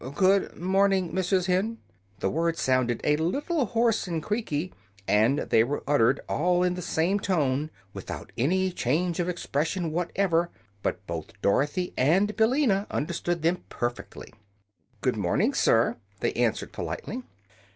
[0.15, 1.45] Good morn ing, Mrs.
[1.45, 1.77] Hen."
[2.21, 4.73] The words sounded a little hoarse and creaky,
[5.07, 10.49] and they were uttered all in the same tone, without any change of expression whatever;
[10.81, 14.33] but both Dorothy and Billina understood them perfectly.
[15.01, 17.21] "Good morning, sir," they answered, politely.